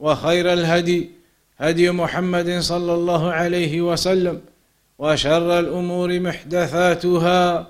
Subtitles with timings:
[0.00, 1.10] وخير الهدي
[1.58, 4.40] هدي محمد صلى الله عليه وسلم
[4.98, 7.66] وشر الأمور محدثاتها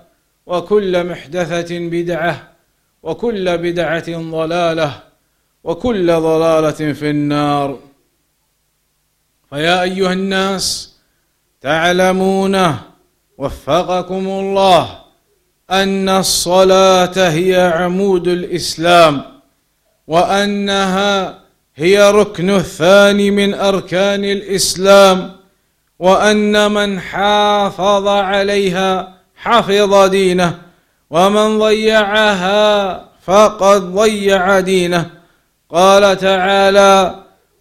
[0.47, 2.49] وكل محدثة بدعة
[3.03, 5.03] وكل بدعة ضلالة
[5.65, 7.79] وكل ضلالة في النار.
[9.51, 10.95] فيا أيها الناس
[11.61, 12.77] تعلمون
[13.39, 15.01] وفقكم الله
[15.71, 19.23] أن الصلاة هي عمود الإسلام
[20.07, 21.41] وأنها
[21.77, 25.33] هي ركن الثاني من أركان الإسلام
[25.99, 30.59] وأن من حافظ عليها حفظ دينه
[31.11, 35.11] ومن ضيعها فقد ضيع دينه.
[35.71, 37.15] قال تعالى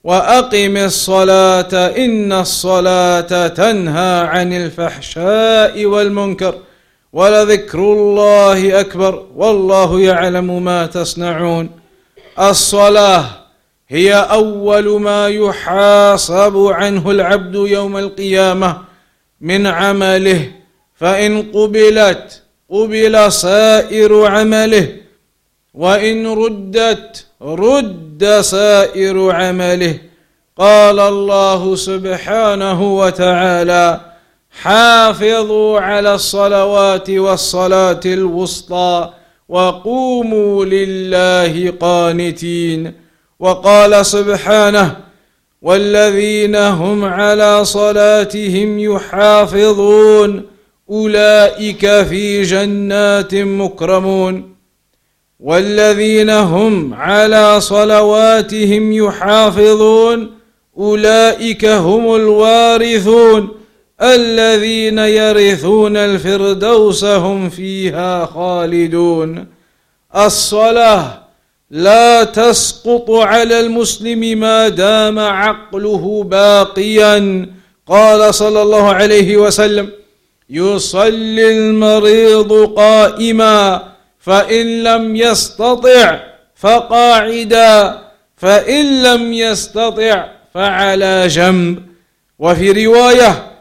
[0.04, 6.56] وأقم الصلاة إن الصلاة تنهى عن الفحشاء والمنكر
[7.14, 11.70] ولذكر الله أكبر والله يعلم ما تصنعون.
[12.40, 13.26] الصلاة
[13.92, 18.78] هي أول ما يحاسب عنه العبد يوم القيامة
[19.42, 20.52] من عمله
[20.96, 24.96] فإن قبلت قبل سائر عمله
[25.74, 29.98] وإن ردت رد سائر عمله.
[30.58, 34.02] قال الله سبحانه وتعالى
[34.62, 39.10] حافظوا على الصلوات والصلاة الوسطى
[39.50, 42.94] وقوموا لله قانتين.
[43.40, 44.98] وقال سبحانه
[45.62, 50.46] والذين هم على صلاتهم يحافظون
[50.90, 54.56] أولئك في جنات مكرمون
[55.40, 60.32] والذين هم على صلواتهم يحافظون
[60.78, 63.50] أولئك هم الوارثون
[64.02, 69.48] الذين يرثون الفردوس هم فيها خالدون
[70.16, 71.19] الصلاة
[71.72, 77.50] لا تسقط على المسلم ما دام عقله باقيا.
[77.88, 79.90] قال صلى الله عليه وسلم
[80.50, 83.84] يصلي المريض قائما
[84.20, 86.20] فإن لم يستطع
[86.56, 88.00] فقاعدا
[88.38, 91.80] فإن لم يستطع فعلى جنب.
[92.40, 93.52] وفي رواية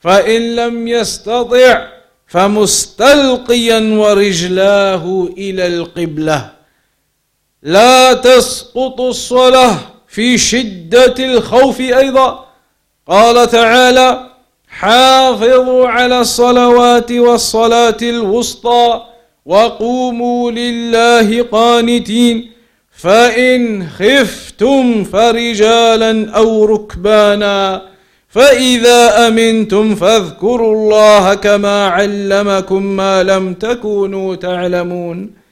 [0.00, 1.88] فإن لم يستطع
[2.26, 6.55] فمستلقيا ورجلاه إلى القبلة.
[7.62, 9.76] لا تسقط الصلاة
[10.08, 12.44] في شدة الخوف أيضا.
[13.08, 14.26] قال تعالى
[14.68, 19.02] حافظوا على الصلوات والصلاة الوسطى
[19.46, 22.50] وقوموا لله قانتين
[22.90, 27.82] فإن خفتم فرجالا أو ركبانا
[28.28, 35.45] فإذا أمنتم فاذكروا الله كما علمكم ما لم تكونوا تعلمون.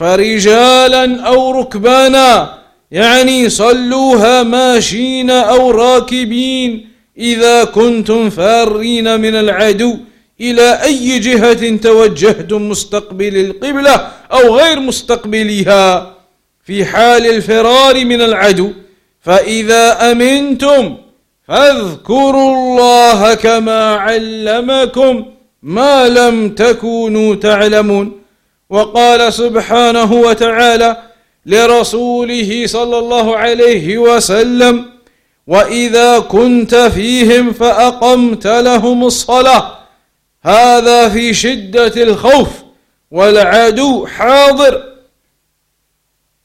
[0.00, 2.58] فرجالا أو ركبانا
[2.90, 6.88] يعني صلوها ماشين أو راكبين
[7.18, 9.96] إذا كنتم فارين من العدو
[10.40, 16.16] إلى أي جهة توجهتم مستقبل القبلة أو غير مستقبلها.
[16.64, 18.70] في حال الفرار من العدو
[19.20, 20.96] فإذا أمنتم
[21.48, 25.24] فاذكروا الله كما علمكم
[25.62, 28.19] ما لم تكونوا تعلمون.
[28.70, 30.96] وقال سبحانه وتعالى
[31.46, 34.86] لرسوله صلى الله عليه وسلم
[35.46, 39.78] وإذا كنت فيهم فأقمت لهم الصلاة.
[40.42, 42.48] هذا في شدة الخوف
[43.10, 44.82] والعدو حاضر.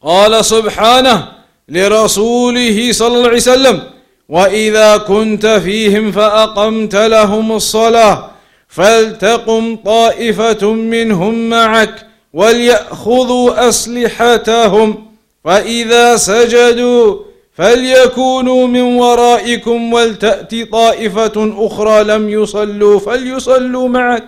[0.01, 1.27] قال سبحانه
[1.69, 3.83] لرسوله صلى الله عليه وسلم
[4.29, 8.31] وإذا كنت فيهم فأقمت لهم الصلاة
[8.67, 12.04] فلتقم طائفة منهم معك
[12.35, 15.05] وليأخذوا أسلحتهم
[15.43, 17.17] فإذا سجدوا
[17.53, 24.25] فليكونوا من ورائكم ولتأت طائفة أخرى لم يصلوا فليصلوا معك.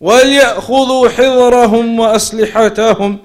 [0.00, 3.18] وليأخذوا حذرهم وأسلحتهم.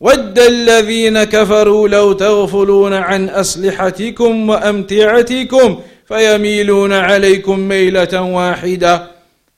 [0.00, 9.06] ود الذين كفروا لو تغفلون عن أسلحتكم وأمتعتكم فيميلون عليكم ميلة واحدة.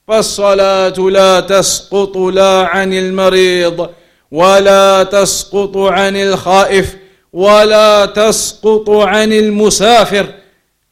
[0.08, 3.88] فالصلاة لا تسقط لا عن المريض.
[4.34, 6.96] ولا تسقط عن الخائف
[7.32, 10.26] ولا تسقط عن المسافر.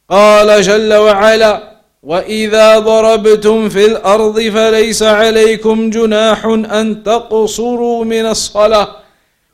[0.09, 1.73] قال جل وعلا
[2.03, 8.87] واذا ضربتم في الأرض فليس عليكم جناح ان تقصروا من الصلاه.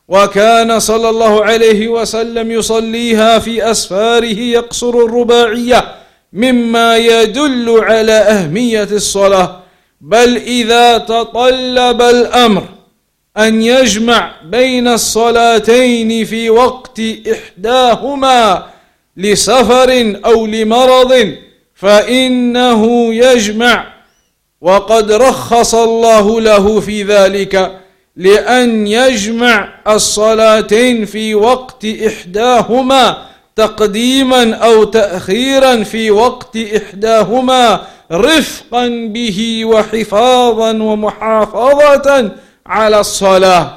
[0.07, 5.95] وكان صلى الله عليه وسلم يصليها في اسفاره يقصر الرباعيه
[6.33, 9.59] مما يدل على اهميه الصلاه.
[10.01, 12.63] بل اذا تطلب الامر
[13.39, 17.01] أن يجمع بين الصلاتين في وقت
[17.31, 18.65] إحداهما
[19.17, 21.35] لسفر أو لمرض
[21.75, 23.99] فإنه يجمع.
[24.61, 27.79] وقد رخص الله له في ذلك
[28.15, 33.17] لأن يجمع الصلاتين في وقت إحداهما
[33.55, 37.81] تقديما أو تأخيرا في وقت إحداهما
[38.11, 42.31] رفقا به وحفاظا ومحافظة
[42.69, 43.73] على الصلاة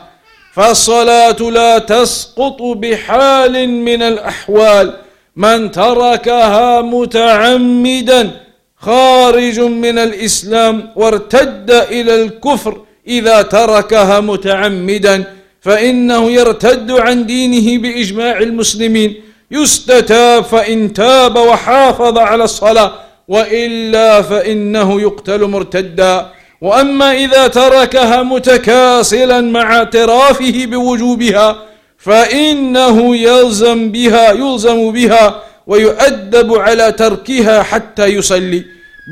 [0.54, 4.96] فالصلاة لا تسقط بحال من الأحوال.
[5.36, 8.30] من تركها متعمدا
[8.76, 15.24] خارج من الإسلام وارتد إلى الكفر إذا تركها متعمدا
[15.60, 19.20] فإنه يرتد عن دينه بإجماع المسلمين.
[19.50, 22.92] يستتاب فإن تاب وحافظ على الصلاة
[23.28, 26.26] وإلا فإنه يقتل مرتدا.
[26.62, 31.56] وأما إذا تركها متكاسلا مع اعترافه بوجوبها
[31.98, 38.64] فإنه يلزم بها يلزم بها ويؤدب على تركها حتى يصلي.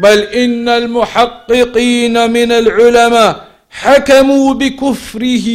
[0.02, 3.36] بل إن المحققين من العلماء
[3.70, 5.48] حكموا بكفره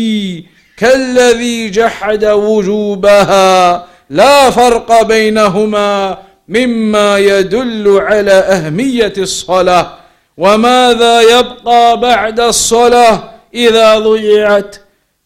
[0.78, 3.86] كالذي جحد وجوبها.
[4.10, 6.18] لا فرق بينهما
[6.50, 10.05] مما يدل على أهمية الصلاة.
[10.38, 14.76] وماذا يبقى بعد الصلاة إذا ضيعت؟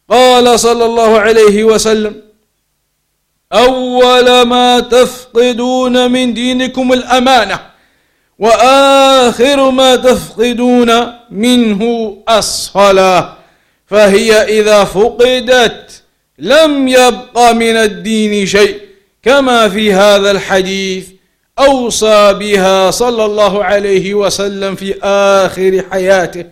[0.09, 2.21] قال صلى الله عليه وسلم
[3.53, 7.59] أول ما تفقدون من دينكم الأمانة
[8.39, 13.38] وآخر ما تفقدون منه الصلاة
[13.85, 16.03] فهي إذا فقدت
[16.39, 18.79] لم يبق من الدين شيء
[19.23, 21.09] كما في هذا الحديث.
[21.59, 26.45] أوصى بها صلى الله عليه وسلم في آخر حياته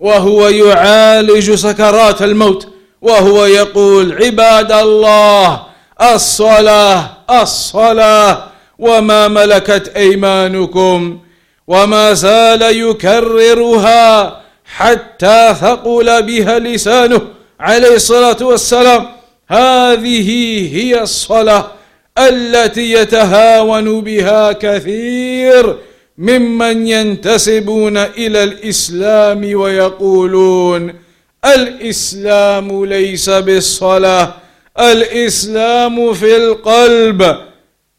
[0.00, 2.68] وهو يعالج سكرات الموت
[3.02, 5.62] وهو يقول عباد الله
[6.02, 7.10] الصلاة
[7.42, 8.44] الصلاة
[8.78, 11.18] وما ملكت أيمانكم
[11.66, 14.40] وما زال يكررها
[14.76, 17.20] حتى ثقل بها لسانه
[17.60, 19.06] عليه الصلاة والسلام.
[19.48, 20.30] هذه
[20.76, 21.66] هي الصلاة.
[22.18, 25.76] التي يتهاون بها كثير
[26.18, 30.94] ممن ينتسبون إلى الإسلام ويقولون
[31.44, 34.34] الإسلام ليس بالصلاة
[34.80, 37.36] الإسلام في القلب.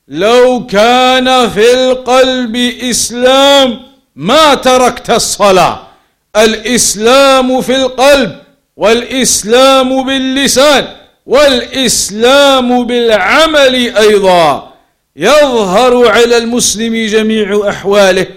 [0.08, 2.56] لو كان في القلب
[2.90, 3.80] إسلام
[4.16, 5.88] ما تركت الصلاة.
[6.36, 8.36] الإسلام في القلب
[8.78, 10.88] والإسلام باللسان.
[11.26, 14.74] والإسلام بالعمل أيضا
[15.16, 18.28] يظهر على المسلم جميع أحواله.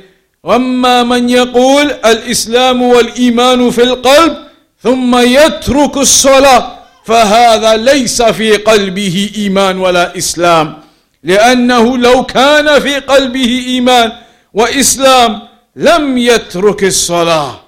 [0.44, 4.36] وأما من يقول الإسلام والإيمان في القلب
[4.82, 10.78] ثم يترك الصلاة فهذا ليس في قلبه إيمان ولا إسلام
[11.24, 14.12] لأنه لو كان في قلبه إيمان
[14.54, 15.40] وإسلام
[15.76, 17.60] لم يترك الصلاة.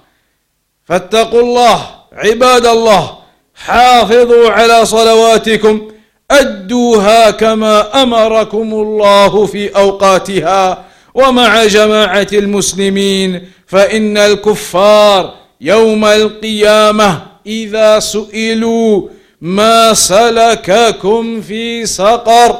[0.85, 3.20] فاتقوا الله عباد الله
[3.65, 5.91] حافظوا على صلواتكم
[6.31, 10.85] أدوها كما أمركم الله في أوقاتها.
[11.13, 19.07] ومع جماعة المسلمين فإن الكفار يوم القيامة إذا سئلوا
[19.41, 22.59] ما سلككم في سقر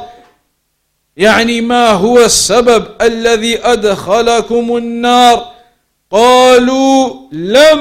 [1.16, 5.51] يعني ما هو السبب الذي أدخلكم النار؟
[6.12, 7.80] قالوا لم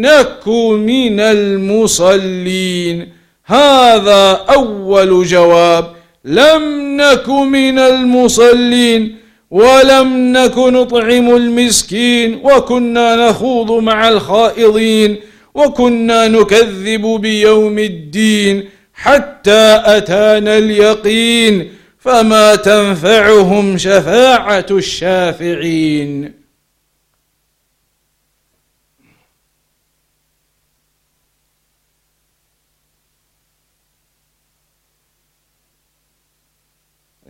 [0.00, 3.08] نك من المصلين.
[3.46, 5.86] هذا أول جواب.
[6.24, 9.16] لم نك من المصلين.
[9.50, 12.40] ولم نك نطعم المسكين.
[12.44, 15.16] وكنا نخوض مع الخائضين.
[15.54, 18.64] وكنا نكذب بيوم الدين.
[18.94, 21.68] حتى أتانا اليقين.
[21.98, 26.39] فما تنفعهم شفاعة الشافعين.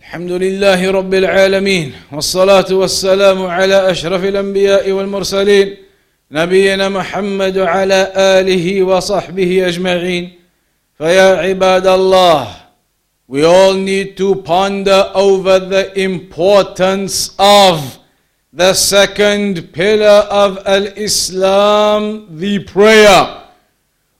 [0.01, 5.77] الحمد لله رب العالمين والصلاة والسلام على أشرف الأنبياء والمرسلين
[6.31, 10.31] نبينا محمد على آله وصحبه أجمعين
[10.97, 12.47] فيا عباد الله
[13.27, 17.99] we all need to ponder over the importance of
[18.51, 23.40] the second pillar of al-Islam, the prayer.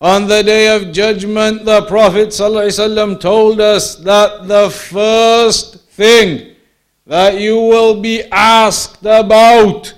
[0.01, 6.55] On the day of judgment, the Prophet ﷺ told us that the first thing
[7.07, 9.95] that you will be asked about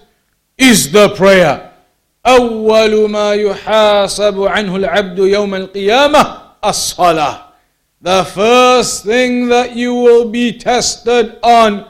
[0.56, 1.72] is the prayer.
[2.26, 7.42] أول ما يحاسب عنه العبد يوم القيامة الصلاة.
[8.00, 11.84] The first thing that you will be tested on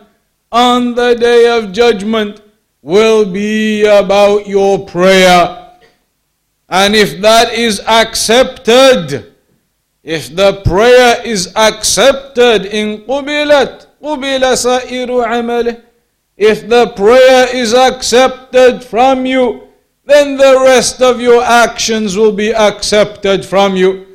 [0.51, 2.41] on the day of judgment
[2.81, 5.62] will be about your prayer.
[6.69, 9.33] And if that is accepted,
[10.09, 15.77] if the prayer is accepted in قبلت قبل سائر عمله
[16.37, 19.63] if the prayer is accepted from you
[20.07, 24.07] then the rest of your actions will be accepted from you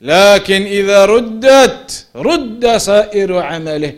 [0.00, 3.94] لكن إذا ردت رد سائر عمله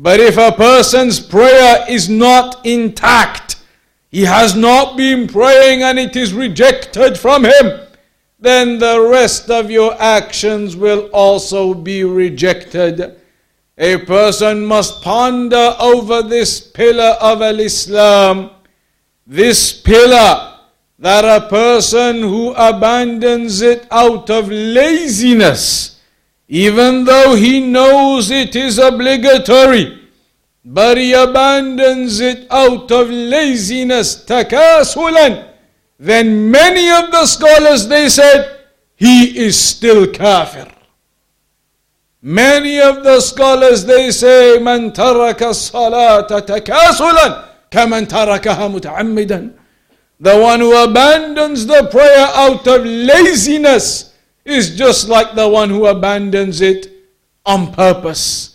[0.00, 3.51] but if a person's prayer is not intact
[4.13, 7.81] he has not been praying and it is rejected from him.
[8.37, 13.19] Then the rest of your actions will also be rejected.
[13.75, 18.51] A person must ponder over this pillar of Al Islam,
[19.25, 20.59] this pillar
[20.99, 25.99] that a person who abandons it out of laziness,
[26.47, 30.02] even though he knows it is obligatory,
[30.64, 35.48] but he abandons it out of laziness, takasulan,
[35.98, 38.58] then many of the scholars they said
[38.94, 40.66] he is still kafir.
[42.20, 49.50] Many of the scholars they say من ترك الصلاة تكاسلا كمن تركها متعمدا
[50.20, 55.86] The one who abandons the prayer out of laziness is just like the one who
[55.86, 56.90] abandons it
[57.46, 58.51] on purpose.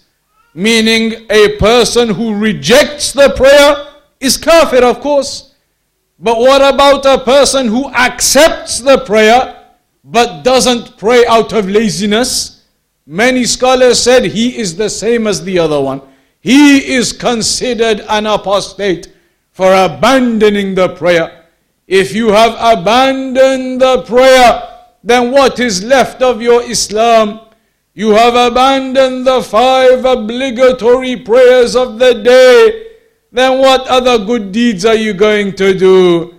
[0.59, 5.55] Meaning a person who rejects the prayer is kafir of course.
[6.19, 9.67] But what about a person who accepts the prayer
[10.03, 12.65] but doesn't pray out of laziness?
[13.07, 16.03] Many scholars said he is the same as the other one.
[16.41, 19.12] He is considered an apostate
[19.53, 21.45] for abandoning the prayer.
[21.87, 27.48] If you have abandoned the prayer, then what is left of your Islam?
[27.98, 32.88] You have abandoned the five obligatory prayers of the day.
[33.32, 36.34] Then what other good deeds are you going to do?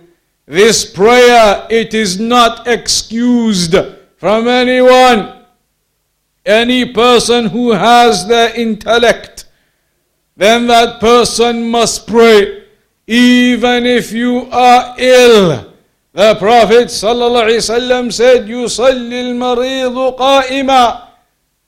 [0.45, 3.75] This prayer, it is not excused
[4.17, 5.45] from anyone.
[6.45, 9.45] Any person who has the intellect,
[10.37, 12.65] then that person must pray,
[13.07, 15.73] even if you are ill.
[16.11, 21.01] The Prophet ﷺ said, يُصَلِّ الْمَرِيضُ قَائِمًا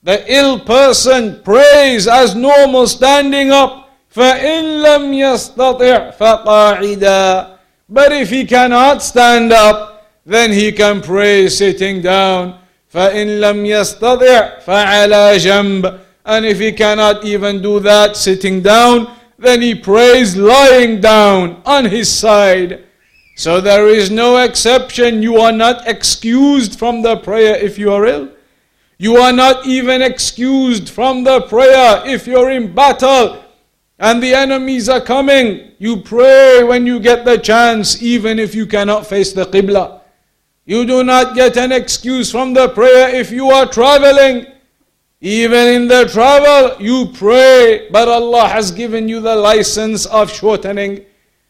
[0.02, 3.90] The ill person prays as normal standing up.
[4.14, 7.56] فَإِن لَمْ يَسْتَطِعْ فَقَاعِدًا
[7.88, 12.58] But if he cannot stand up, then he can pray sitting down.
[12.94, 19.60] فإن لم يستطع فعلى جنب and if he cannot even do that sitting down then
[19.62, 22.84] he prays lying down on his side
[23.36, 28.06] so there is no exception you are not excused from the prayer if you are
[28.06, 28.28] ill
[28.97, 33.43] you are not even excused from the prayer if you're in battle
[33.99, 38.65] and the enemies are coming you pray when you get the chance even if you
[38.65, 40.01] cannot face the qibla
[40.65, 44.45] you do not get an excuse from the prayer if you are traveling.
[45.19, 51.05] Even in the travel, you pray, but Allah has given you the license of shortening.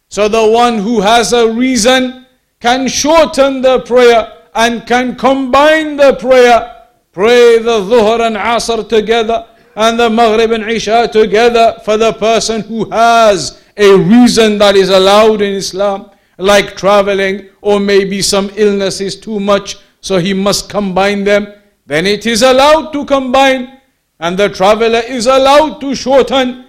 [0.09, 2.25] So the one who has a reason
[2.59, 6.82] can shorten the prayer and can combine the prayer.
[7.13, 12.61] Pray the Dhuhr and Asr together and the Maghrib and Isha together for the person
[12.61, 16.09] who has a reason that is allowed in Islam.
[16.37, 21.47] like traveling, or maybe some illness is too much, so he must combine them,
[21.85, 23.79] then it is allowed to combine,
[24.19, 26.65] and the traveler is allowed to shorten.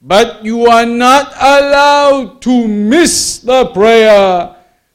[0.00, 4.53] But you are not allowed to miss the prayer.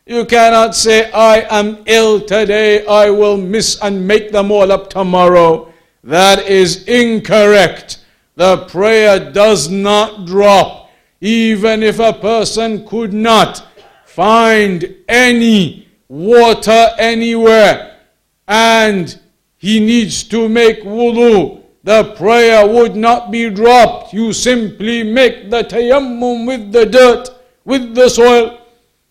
[0.10, 4.90] You cannot say, I am ill today, I will miss and make them all up
[4.90, 5.72] tomorrow.
[6.04, 8.04] That is incorrect.
[8.36, 10.90] The prayer does not drop,
[11.22, 13.64] even if a person could not
[14.08, 18.00] find any water anywhere
[18.48, 19.20] and
[19.58, 21.62] he needs to make wudu.
[21.84, 24.14] The prayer would not be dropped.
[24.14, 27.30] You simply make the tayammum with the dirt,
[27.64, 28.59] with the soil.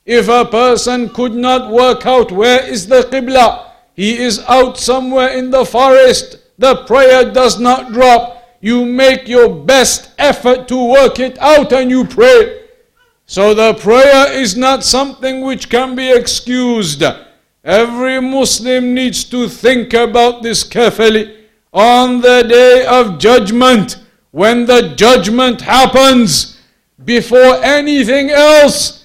[0.09, 5.29] If a person could not work out where is the Qibla, he is out somewhere
[5.29, 8.43] in the forest, the prayer does not drop.
[8.63, 12.63] You make your best effort to work it out and you pray.
[13.27, 17.03] So the prayer is not something which can be excused.
[17.63, 21.37] Every Muslim needs to think about this carefully.
[21.75, 26.59] On the day of judgment, when the judgment happens,
[27.05, 28.98] before anything else,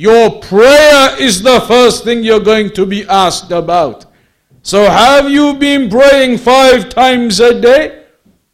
[0.00, 4.06] your prayer is the first thing you're going to be asked about.
[4.62, 8.06] So, have you been praying five times a day?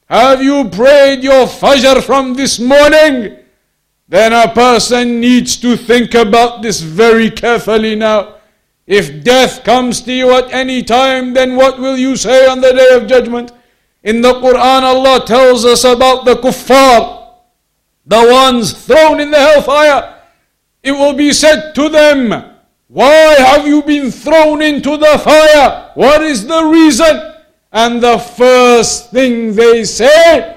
[0.06, 3.38] Have you prayed your Fajr from this morning?
[4.08, 8.38] Then a person needs to think about this very carefully now.
[8.84, 12.72] If death comes to you at any time, then what will you say on the
[12.72, 13.52] day of judgment?
[14.02, 17.34] In the Quran, Allah tells us about the kuffar,
[18.04, 20.15] the ones thrown in the hellfire
[20.86, 22.30] it will be said to them,
[22.88, 25.90] Why have you been thrown into the fire?
[25.94, 27.34] What is the reason?
[27.72, 30.56] And the first thing they say,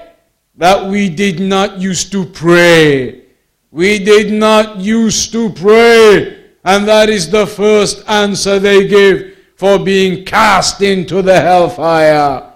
[0.60, 3.22] that we did not used to pray.
[3.70, 6.50] We did not used to pray.
[6.62, 12.52] And that is the first answer they give for being cast into the hellfire.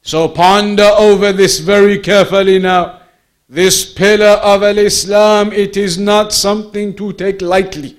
[0.00, 2.97] So ponder over this very carefully now.
[3.49, 7.97] This pillar of Al Islam, it is not something to take lightly.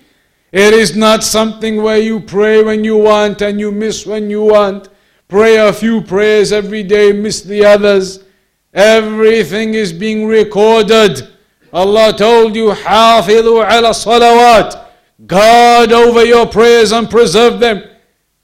[0.51, 4.43] It is not something where you pray when you want and you miss when you
[4.43, 4.89] want.
[5.29, 8.25] Pray a few prayers every day, miss the others.
[8.73, 11.29] Everything is being recorded.
[11.73, 14.87] Allah told you, حافظوا على الصلوات.
[15.27, 17.83] Guard over your prayers and preserve them.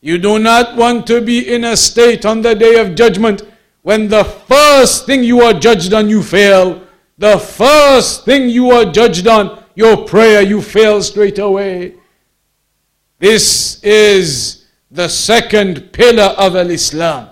[0.01, 3.43] You do not want to be in a state on the day of judgment
[3.83, 6.83] when the first thing you are judged on you fail
[7.18, 11.96] the first thing you are judged on, your prayer, you fail straight away.
[13.20, 17.30] This is the second pillar of Al Islam.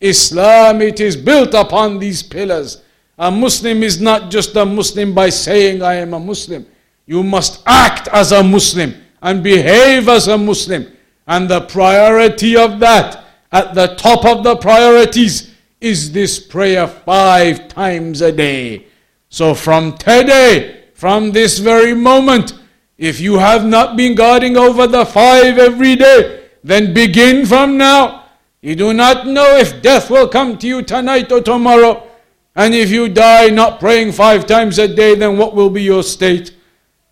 [0.00, 2.82] Islam, it is built upon these pillars.
[3.18, 6.66] A Muslim is not just a Muslim by saying, I am a Muslim.
[7.06, 10.86] You must act as a Muslim and behave as a Muslim.
[11.26, 17.68] And the priority of that, at the top of the priorities, is this prayer five
[17.68, 18.86] times a day.
[19.30, 22.52] So from today, from this very moment,
[22.98, 28.26] if you have not been guarding over the five every day, then begin from now.
[28.60, 32.06] You do not know if death will come to you tonight or tomorrow.
[32.54, 36.02] And if you die not praying five times a day, then what will be your
[36.02, 36.54] state?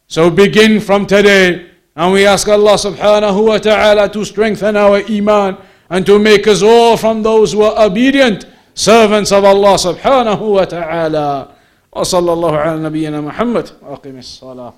[0.09, 1.71] So begin from today.
[1.95, 5.57] And we ask Allah subhanahu wa ta'ala to strengthen our iman
[5.89, 10.65] and to make us all from those who are obedient servants of Allah subhanahu wa
[10.65, 11.58] ta'ala.
[11.93, 14.73] وصلى الله على نبينا محمد وأقم الصلاة.